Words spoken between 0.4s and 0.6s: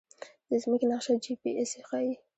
د